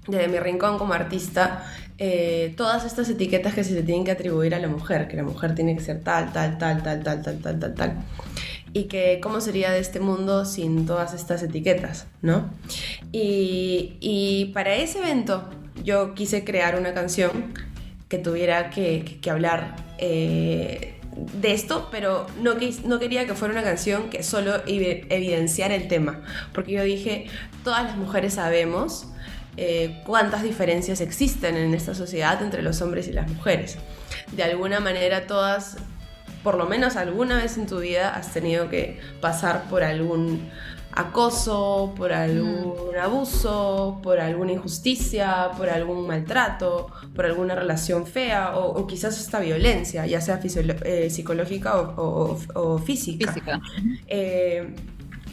[0.07, 1.65] desde mi rincón como artista
[2.01, 5.23] eh, todas estas etiquetas que se le tienen que atribuir a la mujer, que la
[5.23, 7.93] mujer tiene que ser tal, tal, tal, tal, tal, tal, tal, tal, tal.
[8.71, 12.49] Y que cómo sería de este mundo sin todas estas etiquetas, ¿no?
[13.11, 15.49] Y, y para ese evento
[15.83, 17.53] yo quise crear una canción
[18.07, 20.95] que tuviera que, que, hablar eh,
[21.41, 26.21] de esto, pero no, no quería que fuera una canción que solo evidenciara el tema,
[26.53, 27.27] porque yo dije,
[27.63, 29.07] todas las mujeres sabemos
[29.61, 33.77] eh, cuántas diferencias existen en esta sociedad entre los hombres y las mujeres.
[34.31, 35.75] De alguna manera todas,
[36.43, 40.49] por lo menos alguna vez en tu vida, has tenido que pasar por algún
[40.93, 48.87] acoso, por algún abuso, por alguna injusticia, por algún maltrato, por alguna relación fea o,
[48.87, 53.33] quizás hasta violencia, ya sea eh, psicológica o, física.
[53.33, 53.59] física.
[54.07, 54.73] Eh,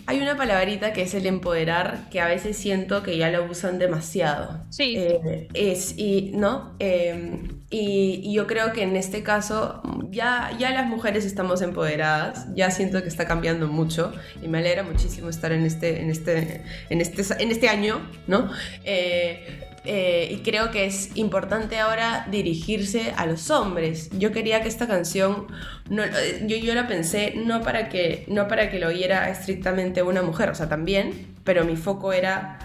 [0.07, 3.79] hay una palabrita que es el empoderar, que a veces siento que ya lo usan
[3.79, 4.65] demasiado.
[4.71, 4.95] Sí.
[4.97, 6.77] Eh, es, y, ¿no?
[6.79, 12.71] Em, y, yo creo que en este caso ya, ya las mujeres estamos empoderadas, ya
[12.71, 17.01] siento que está cambiando mucho y me alegra muchísimo estar en este, en este, en
[17.01, 18.51] este, en este año, ¿no?
[18.85, 24.11] Eh, eh, y creo que es importante ahora dirigirse a los hombres.
[24.19, 25.47] Yo quería que esta canción,
[25.89, 30.03] no, eh, yo, yo la pensé no para, que, no para que lo oyera estrictamente
[30.03, 32.59] una mujer, o sea, también, pero mi foco era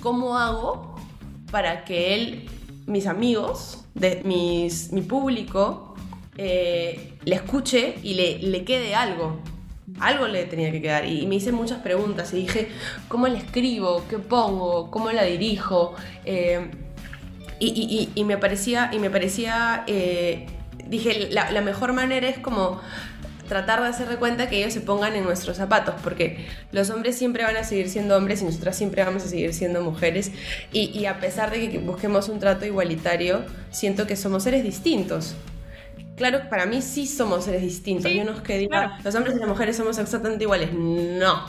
[0.00, 0.96] cómo hago
[1.50, 2.48] para que él,
[2.86, 5.94] mis amigos, de, mis, mi público,
[6.38, 9.38] eh, le escuche y le, le quede algo
[10.06, 11.06] algo le tenía que quedar.
[11.06, 12.68] Y, me hice muchas preguntas y dije,
[13.08, 14.04] ¿cómo la escribo?
[14.08, 14.90] ¿Qué pongo?
[14.90, 15.94] ¿Cómo la dirijo?
[16.24, 16.70] Eh,
[17.58, 20.46] y, me parecía, y me parecía eh,
[20.88, 22.80] dije, la, mejor manera es como
[23.48, 27.16] tratar de hacer de cuenta que ellos se pongan en nuestros zapatos, porque los hombres
[27.16, 30.32] siempre van a seguir siendo hombres y nosotras siempre vamos a seguir siendo mujeres.
[30.72, 35.34] Y, y a pesar de que busquemos un trato igualitario, siento que somos seres distintos
[36.16, 38.10] claro, para mí sí somos seres distintos.
[38.12, 40.72] Yo no es que diga, los hombres y las mujeres somos exactamente iguales.
[40.72, 41.44] No.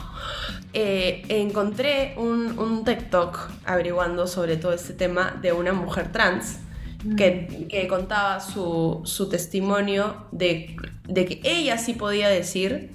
[0.72, 6.58] Eh, encontré un, un TikTok averiguando sobre todo este tema de una mujer trans.
[7.04, 7.16] Mm.
[7.16, 10.74] Que, contaba su, su testimonio de,
[11.06, 12.92] de, que ella sí podía decir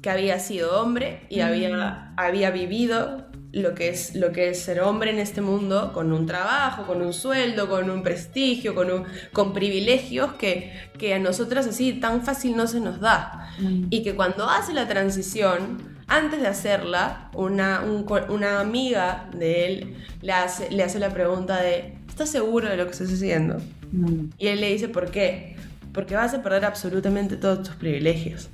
[0.00, 2.14] que había sido hombre y había, mm.
[2.16, 6.26] había vivido lo que es, lo que es ser hombre en este mundo, con un
[6.26, 11.66] trabajo, con un sueldo, con un prestigio, con, un, con privilegios que, que a nosotras
[11.66, 13.50] así tan fácil no se nos da.
[13.58, 13.86] Mm.
[13.90, 17.82] Y que cuando hace la transición, antes de hacerla, una,
[18.28, 22.84] una amiga de él le hace, le hace la pregunta de, ¿estás seguro de lo
[22.84, 23.58] que estás haciendo?
[23.92, 24.30] Mm.
[24.38, 25.56] Y él le dice, ¿por qué?
[25.92, 28.50] Porque vas a perder absolutamente todos tus privilegios.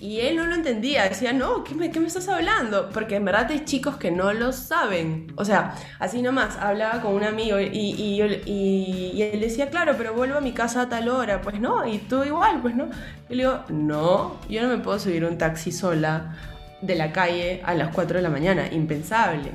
[0.00, 2.88] Y él no lo entendía, decía, no, ¿qué me, ¿qué me, estás hablando?
[2.88, 5.30] Porque en verdad hay chicos que no lo saben.
[5.36, 10.14] O sea, así nomás, hablaba con un amigo y, y, y, él decía, claro, pero
[10.14, 11.42] vuelvo a mi casa a tal hora.
[11.42, 12.88] Pues no, y tú igual, pues no.
[13.28, 16.34] Y le digo, no, yo no me puedo subir un taxi sola
[16.80, 19.50] de la calle a las 4 de la mañana, impensable.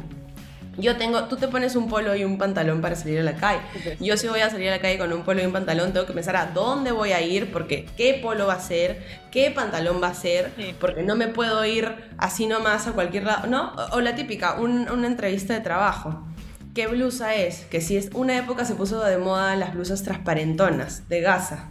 [0.77, 3.61] Yo tengo, tú te pones un polo y un pantalón para salir a la calle.
[3.99, 6.05] Yo si voy a salir a la calle con un polo y un pantalón, tengo
[6.05, 10.01] que pensar a dónde voy a ir, porque qué polo va a ser, qué pantalón
[10.01, 13.73] va a ser, porque no me puedo ir así nomás a cualquier lado, ¿no?
[13.91, 16.25] O, la típica, una entrevista de trabajo.
[16.73, 17.61] ¿Qué blusa es?
[17.65, 21.69] Que si es una época se puso de moda las blusas transparentonas de gasa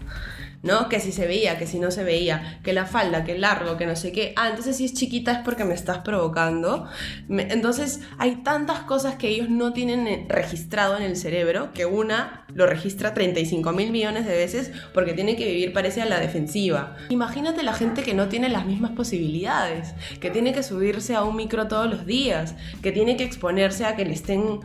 [0.64, 0.88] ¿no?
[0.88, 3.77] Que si se veía, que si no se veía, que la falda, que el largo,
[3.77, 4.33] que no sé qué.
[4.37, 6.88] Ah, entonces si es chiquita es porque me estás provocando.
[7.29, 12.46] entonces hay tantas cosas que ellos no tienen eh, registrado en el cerebro que una
[12.55, 16.96] lo registra 35 mil millones de veces porque tiene que vivir, parece, a la defensiva.
[17.11, 21.37] Imagínate la gente que no tiene las mismas posibilidades, que tiene que subirse a un
[21.37, 24.61] micro todos los días, que tiene que exponerse a que le estén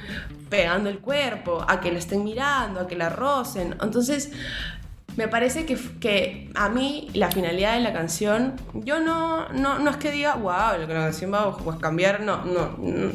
[0.49, 3.75] pegando el cuerpo, a que le estén mirando, a que la rocen.
[3.81, 4.31] Entonces,
[5.19, 9.91] me parece que, que, a mí la finalidad de la canción, yo no, no, no
[9.91, 13.12] es que diga, wow, la canción va a cambiar, no, no, no,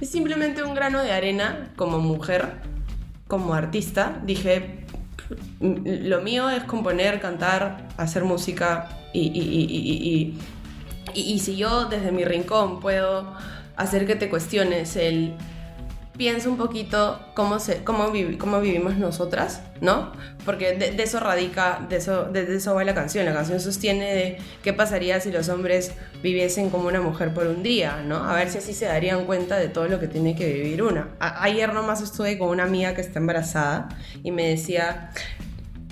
[0.00, 2.52] Es simplemente un grano de arena como mujer,
[3.26, 4.20] como artista.
[4.22, 4.84] Dije,
[5.58, 10.38] lo mío es componer, cantar, hacer música y, y,
[11.12, 13.34] y, y, si yo desde mi rincón puedo
[13.74, 15.34] hacer que te cuestiones el
[16.20, 20.12] piensa un poquito cómo, se, cómo, cómo vivimos nosotras, ¿no?
[20.44, 23.24] Porque de, eso radica, de eso, de, eso va la canción.
[23.24, 27.62] La canción sostiene de qué pasaría si los hombres viviesen como una mujer por un
[27.62, 28.16] día, ¿no?
[28.16, 31.08] A ver si así se darían cuenta de todo lo que tiene que vivir una.
[31.20, 33.88] ayer nomás estuve con una amiga que está embarazada
[34.22, 35.12] y me decía,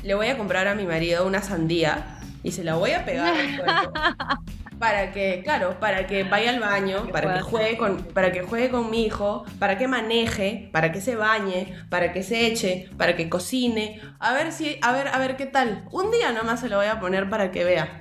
[0.03, 3.35] le voy a comprar a mi marido una sandía y se la voy a pegar
[3.35, 3.93] al cuerpo.
[4.79, 8.71] para que, claro, para que vaya al baño, para que juegue con, para que juegue
[8.71, 13.17] con mi hijo, para que maneje, para que se bañe, para que se eche, para
[13.17, 15.85] que cocine, a ver si, a ver, a ver qué tal.
[15.91, 18.01] Un día nomás se lo voy a poner para que vea.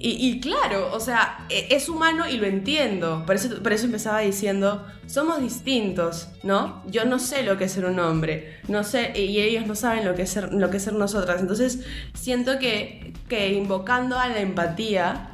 [0.00, 3.24] Y, claro, o sea, e, es humano y lo entiendo.
[3.26, 6.84] Por eso, por eso empezaba diciendo, somos distintos, ¿no?
[6.86, 10.04] Yo no sé lo que es ser un hombre, no sé, y ellos no saben
[10.04, 11.40] lo que es ser, lo que es ser nosotras.
[11.40, 11.80] Entonces,
[12.14, 15.30] siento que, que invocando a la empatía,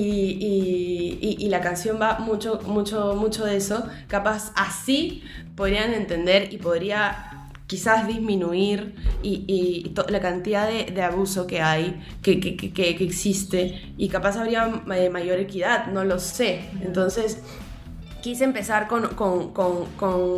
[0.00, 3.86] y, la canción va mucho, mucho, mucho de eso.
[4.08, 5.22] Capaz así
[5.54, 12.90] podrían entender y podría quizás disminuir y, la cantidad de, abuso que hay, que, que,
[12.90, 16.64] existe, y capaz habría mayor equidad, no lo sé.
[16.82, 17.38] Entonces,
[18.24, 19.84] quise empezar con, con, con,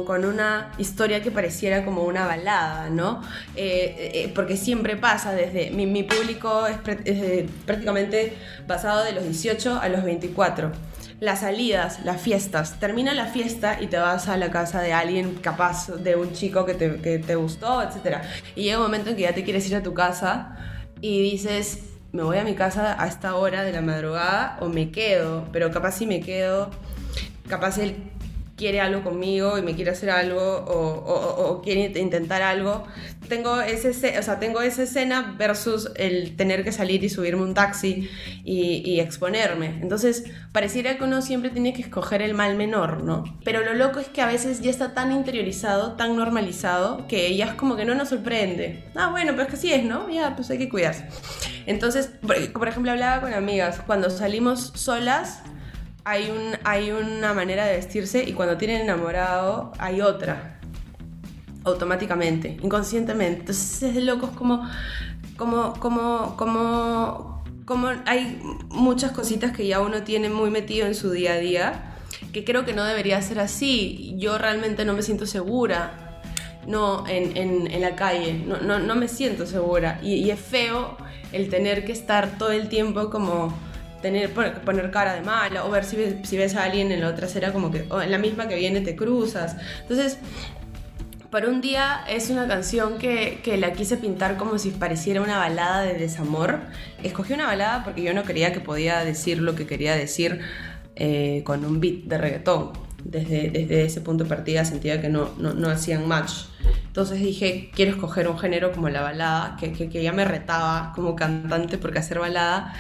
[0.05, 3.23] con, una historia que pareciera como una balada, ¿no?
[3.55, 6.79] Eh, eh, porque siempre pasa desde, mi, mi público es,
[7.65, 10.73] prácticamente basado de los 18 a los 24
[11.21, 12.81] las salidas, las fiestas.
[12.81, 16.67] Termina la fiesta y te vas a la casa de alguien capaz, de un chico
[16.67, 18.19] que te, que te, gustó, etc.
[18.57, 20.57] Y llega un momento en que ya te quieres ir a tu casa
[21.01, 24.91] y dices, me voy a mi casa a esta hora de la madrugada o me
[24.91, 26.71] quedo, pero capaz si me quedo
[27.49, 27.97] capaz él
[28.57, 32.85] quiere algo conmigo y me quiere hacer algo o, quiere intentar algo.
[33.29, 37.55] Tengo, ese, o sea, tengo esa escena versus el tener que salir y subirme un
[37.55, 38.09] taxi
[38.45, 39.79] y, exponerme.
[39.83, 43.25] Entonces, pareciera que uno siempre tiene que escoger el mal menor, ¿no?
[43.45, 47.47] Pero lo loco es que a veces ya está tan interiorizado, tan normalizado, que ya
[47.47, 48.85] es como que no nos sorprende.
[48.95, 50.09] Ah, bueno, pero es que así es, ¿no?
[50.09, 51.07] Ya, pues hay que cuidarse.
[51.67, 52.11] Entonces,
[52.53, 55.43] por ejemplo, hablaba con amigas, cuando salimos solas,
[56.09, 60.61] hay, un, hay una manera de vestirse y cuando tienen enamorado hay otra.
[61.65, 63.41] Automáticamente, inconscientemente.
[63.41, 64.71] Entonces es de locos como,
[65.37, 71.11] como, como, como, como hay muchas cositas que ya uno tiene muy metido en su
[71.11, 71.97] día a día
[72.33, 74.15] que creo que no debería ser así.
[74.17, 76.23] Yo realmente no me siento segura
[76.69, 79.99] no en, en, la calle, no, no, no, me siento segura.
[80.03, 80.97] Y, y, es feo
[81.33, 83.53] el tener que estar todo el tiempo como
[84.65, 85.97] poner cara de mala o ver si
[86.37, 88.97] ves, a alguien en la otra acera como que en la misma que viene te
[88.97, 89.57] cruzas.
[89.83, 90.19] Entonces,
[91.31, 95.39] por un día es una canción que, que, la quise pintar como si pareciera una
[95.39, 96.61] balada de desamor.
[97.03, 100.41] Escogí una balada porque yo no creía que podía decir lo que quería decir
[100.95, 105.31] eh, con un beat de reggaetón desde, desde ese punto de partida sentía que no,
[105.39, 106.33] no, no, hacían match.
[106.87, 111.15] Entonces dije, quiero escoger un género como la balada, que, que, ya me retaba como
[111.15, 112.75] cantante, porque hacer balada,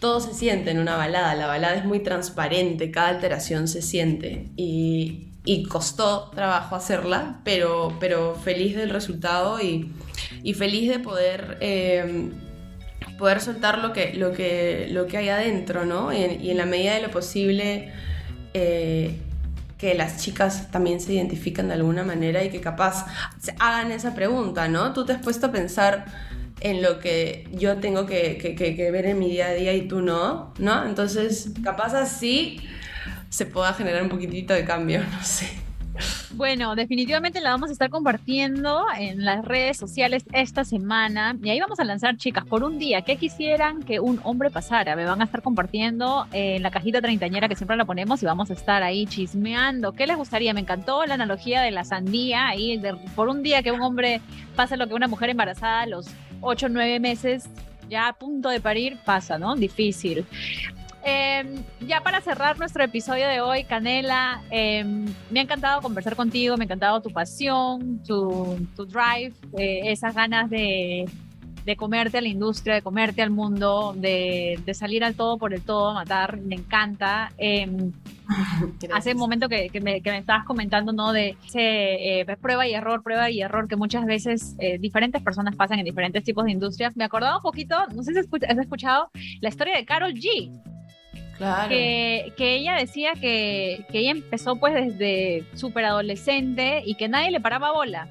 [0.00, 4.48] todo se siente en una balada, la balada es muy transparente, cada alteración se siente
[4.56, 9.92] y, y costó trabajo hacerla, pero, pero feliz del resultado y,
[10.42, 11.58] y feliz de poder...
[11.60, 12.30] Eh,
[13.18, 16.12] poder soltar lo que, lo que, lo que hay adentro, ¿no?
[16.12, 17.92] Y en, y en la medida de lo posible
[18.54, 19.18] eh,
[19.82, 23.04] que las chicas también se identifican de alguna manera y que capaz
[23.58, 24.92] hagan esa pregunta, ¿no?
[24.92, 26.04] Tú te has puesto a pensar
[26.60, 30.00] en lo que yo tengo que, que, ver en mi día a día y tú
[30.00, 30.86] no, ¿no?
[30.86, 32.60] Entonces, capaz así
[33.28, 35.50] se pueda generar un poquitito de cambio, no sé.
[36.34, 41.36] Bueno, definitivamente la vamos a estar compartiendo en las redes sociales esta semana.
[41.42, 44.96] Y ahí vamos a lanzar, chicas, por un día, ¿qué quisieran que un hombre pasara?
[44.96, 48.50] Me van a estar compartiendo en la cajita treintañera que siempre la ponemos y vamos
[48.50, 49.92] a estar ahí chismeando.
[49.92, 50.54] ¿Qué les gustaría?
[50.54, 52.48] Me encantó la analogía de la sandía.
[52.48, 52.80] Ahí,
[53.14, 54.20] por un día que un hombre
[54.56, 56.06] pase lo que una mujer embarazada, los
[56.40, 57.44] ocho, nueve meses
[57.90, 59.54] ya a punto de parir, pasa, ¿no?
[59.54, 60.24] Difícil.
[61.04, 66.56] Em, ya para cerrar nuestro episodio de hoy, Canela, em, me ha encantado conversar contigo,
[66.56, 71.06] me ha encantado tu pasión, tu, tu drive, eh, esas ganas de,
[71.64, 75.52] de, comerte a la industria, de comerte al mundo, de, de, salir al todo por
[75.52, 77.32] el todo, matar, me encanta.
[77.36, 77.90] Em,
[78.94, 81.12] hace un momento que, que, me, que, me, estabas comentando, ¿no?
[81.12, 85.56] De ese, eh, prueba y error, prueba y error, que muchas veces eh, diferentes personas
[85.56, 86.96] pasan en diferentes tipos de industrias.
[86.96, 89.10] Me acordaba un poquito, no sé si has escuchado,
[89.40, 90.52] la historia de Carol G.
[91.68, 97.32] Que, que, ella decía que, que, ella empezó pues desde súper adolescente y que nadie
[97.32, 98.06] le paraba bola,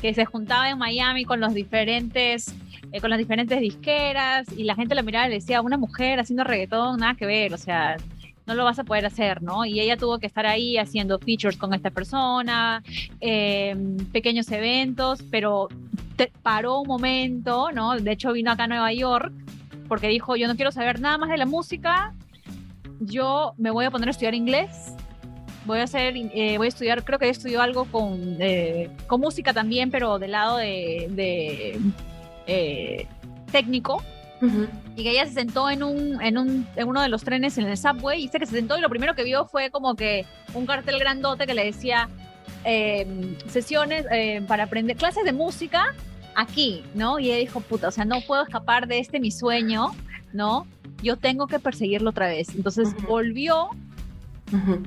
[0.00, 2.54] que se juntaba en Miami con los diferentes
[2.92, 6.20] eh, con las diferentes disqueras y la gente la miraba y le decía, una mujer
[6.20, 7.96] haciendo reggaetón, nada que ver, o sea,
[8.46, 9.64] no lo vas a poder hacer, ¿no?
[9.64, 12.82] Y ella tuvo que estar ahí haciendo features con esta persona,
[13.20, 13.76] eh,
[14.12, 15.68] pequeños eventos, pero
[16.14, 17.96] te paró un momento, ¿no?
[17.96, 19.32] De hecho vino acá a Nueva York
[19.88, 22.14] porque dijo, yo no quiero saber nada más de la música,
[23.00, 24.92] yo me voy a poner a estudiar inglés.
[25.64, 29.52] Voy a hacer, eh, voy a estudiar, creo que estudió algo con, eh, con música
[29.52, 31.80] también, pero del lado de, de
[32.46, 33.06] eh,
[33.50, 34.02] técnico.
[34.96, 37.66] Y que ella se sentó en, un, en, un, en uno de los trenes en
[37.66, 40.26] el subway y dice que se sentó y lo primero que vio fue como que
[40.52, 42.08] un cartel grandote que le decía
[43.48, 44.04] sesiones
[44.46, 45.94] para aprender, clases de música
[46.36, 47.18] aquí, ¿no?
[47.18, 49.92] Y ella dijo, puta, o sea, no puedo escapar de este mi sueño,
[50.32, 50.66] ¿no?
[51.02, 52.54] Yo tengo que perseguirlo otra vez.
[52.54, 53.70] Entonces volvió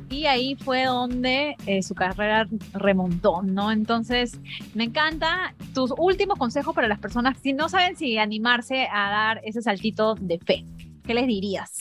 [0.10, 3.72] y ahí fue donde eh, su carrera remontó, ¿no?
[3.72, 4.40] Entonces,
[4.74, 9.42] me encanta tus últimos consejos para las personas si no saben si animarse a dar
[9.44, 10.64] ese saltito de fe.
[11.06, 11.80] ¿Qué les dirías?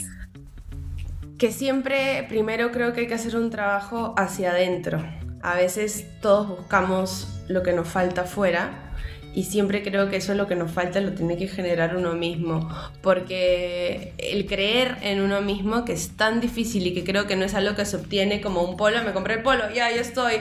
[1.38, 5.00] Que siempre, primero creo que hay que hacer un trabajo hacia adentro.
[5.40, 8.87] A veces todos buscamos lo que nos falta fuera
[9.38, 12.14] y siempre creo que eso es lo que nos falta, lo tiene que generar uno
[12.14, 12.68] mismo,
[13.02, 17.44] porque el creer en uno mismo, que es tan difícil y que creo que no
[17.44, 20.40] es algo que se obtiene como un polo, me compré el polo, ya, ya estoy.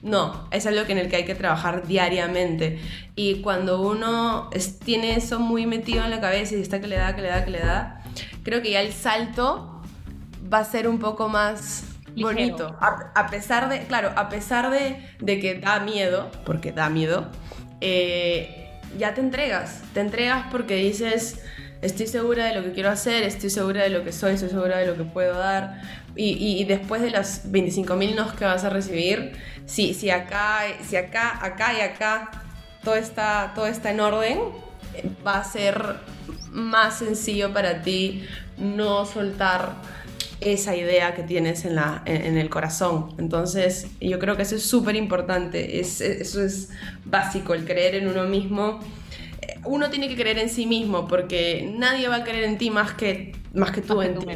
[0.00, 2.80] No, es algo en el que hay que trabajar diariamente.
[3.14, 4.48] Y cuando uno
[4.86, 7.44] tiene eso muy metido en la cabeza y está que le da, que le da,
[7.44, 8.02] que le da,
[8.42, 9.82] creo que ya el salto
[10.50, 11.84] va a ser un poco más
[12.16, 12.74] bonito.
[12.80, 17.30] A, pesar de, claro, a pesar de, de que da miedo, porque da miedo,
[17.86, 21.38] eh, ya te entregas, te entregas porque dices,
[21.82, 24.78] estoy segura de lo que quiero hacer, estoy segura de lo que soy, estoy segura
[24.78, 25.82] de lo que puedo dar.
[26.16, 29.32] Y, después de las 25.000 nos que vas a recibir,
[29.66, 32.30] si, si, acá, si acá, acá y acá
[32.82, 34.38] todo está, todo está en orden,
[35.26, 35.96] va a ser
[36.50, 39.74] más sencillo para ti no soltar
[40.44, 43.14] esa idea que tienes en, la, en, el corazón.
[43.18, 46.70] Entonces, yo creo que eso es súper importante, es, eso es
[47.04, 48.80] básico, el creer en uno mismo.
[49.40, 52.70] Eh, uno tiene que creer en sí mismo porque nadie va a creer en ti
[52.70, 54.26] más que, más que tú en ti.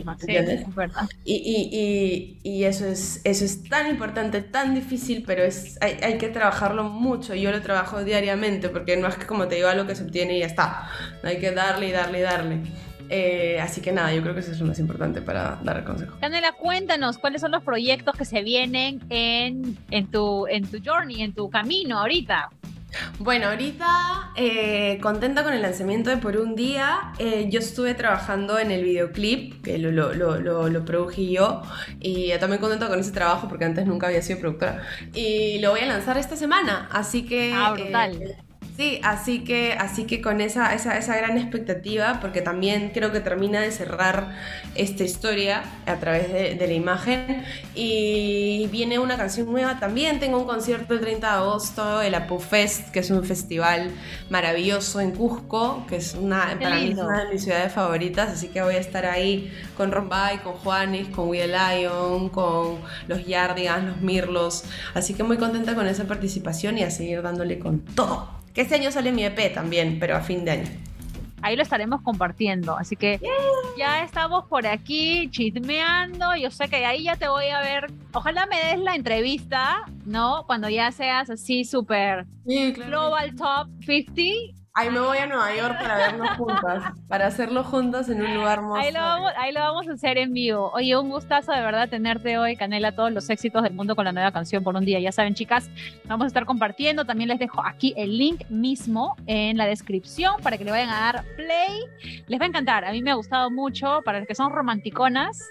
[1.24, 6.18] y, y, y, eso, es, eso es tan importante, tan difícil, pero es, hay, hay,
[6.18, 7.34] que trabajarlo mucho.
[7.34, 10.36] Yo lo trabajo diariamente porque no es que como te digo algo que se obtiene
[10.36, 10.88] y ya está.
[11.22, 12.87] Hay que darle y darle y darle.
[13.08, 15.84] Eh, así que nada, yo creo que eso es lo más importante para dar el
[15.84, 16.16] consejo.
[16.20, 21.22] Canela, cuéntanos cuáles son los proyectos que se vienen en, en, tu, en tu journey,
[21.22, 22.50] en tu camino ahorita.
[23.18, 27.12] Bueno, ahorita eh, contenta con el lanzamiento de Por un Día.
[27.18, 31.62] Eh, yo estuve trabajando en el videoclip, que lo, lo, lo, lo, prodují yo,
[32.00, 34.82] y también contenta con ese trabajo porque antes nunca había sido productora.
[35.14, 37.52] Y lo voy a lanzar esta semana, así que...
[37.54, 38.36] Ah, brutal.
[38.78, 43.18] Sí, así que, así que con esa, esa, esa, gran expectativa, porque también creo que
[43.18, 44.36] termina de cerrar
[44.76, 47.42] esta historia a través de, de, la imagen.
[47.74, 50.20] Y viene una canción nueva también.
[50.20, 53.90] Tengo un concierto el 30 de agosto, el Apu Fest, que es un festival
[54.30, 58.30] maravilloso en Cusco, que es una, para mí es una de mis ciudades favoritas.
[58.30, 63.26] Así que voy a estar ahí con Rombay, con Juanis, con Will Lion, con los
[63.26, 64.62] Yardigans, los Mirlos.
[64.94, 68.37] Así que muy contenta con esa participación y a seguir dándole con todo.
[68.58, 70.68] Que este año sale mi EP también, pero a fin de año.
[71.42, 72.76] Ahí lo estaremos compartiendo.
[72.76, 73.20] Así que
[73.78, 76.34] ya estamos por aquí chismeando.
[76.34, 77.86] Yo sé que ahí ya te voy a ver.
[78.12, 80.42] Ojalá me des la entrevista, ¿no?
[80.48, 85.96] Cuando ya seas así súper Global Top 50 Ahí me voy a Nueva York para
[85.96, 88.80] vernos juntas, para hacerlo juntas en un lugar hermoso.
[88.80, 90.70] Ahí lo, vamos, ahí lo vamos a hacer en vivo.
[90.72, 94.12] Oye, un gustazo de verdad tenerte hoy, Canela, todos los éxitos del mundo con la
[94.12, 95.00] nueva canción por un día.
[95.00, 95.68] Ya saben, chicas,
[96.04, 97.04] vamos a estar compartiendo.
[97.04, 101.00] También les dejo aquí el link mismo en la descripción para que le vayan a
[101.00, 102.22] dar play.
[102.28, 102.84] Les va a encantar.
[102.84, 104.02] A mí me ha gustado mucho.
[104.04, 105.44] Para los que son romanticonas,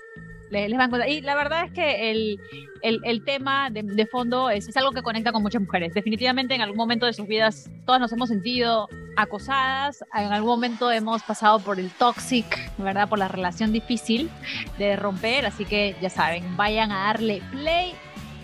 [0.50, 1.10] les, les va a encontrar.
[1.10, 2.39] Y la verdad es que el,
[2.82, 5.93] el, el tema de, de fondo es, es algo que conecta con muchas mujeres.
[5.93, 10.91] Definitivamente en algún momento de sus vidas todas nos hemos sentido acosadas, en algún momento
[10.91, 12.45] hemos pasado por el toxic,
[12.78, 13.10] ¿verdad?
[13.10, 14.30] Por la relación difícil
[14.78, 17.93] de romper, así que ya saben, vayan a darle play.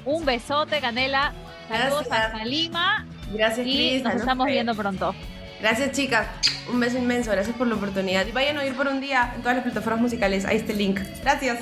[0.05, 1.31] Un besote, Canela.
[1.69, 2.33] Saludos Gracias.
[2.33, 5.15] hasta Lima Gracias, y nos estamos viendo pronto.
[5.63, 6.27] Gracias, chicas.
[6.69, 7.31] Un beso inmenso.
[7.31, 8.27] Gracias por la oportunidad.
[8.27, 10.43] Y vayan a oír por un día en todas las plataformas musicales.
[10.43, 10.99] Ahí está el link.
[11.21, 11.57] Gracias.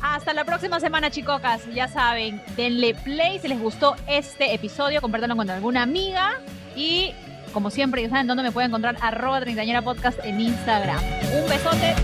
[0.00, 1.62] Hasta la próxima semana, chicocas.
[1.74, 6.38] Ya saben, denle play si les gustó este episodio, compártanlo con alguna amiga
[6.76, 7.12] y
[7.52, 11.00] como siempre, ya saben dónde me pueden encontrar arroba treintañera podcast en Instagram.
[11.42, 11.96] Un besote.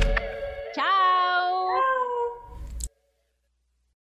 [0.74, 1.13] Chao.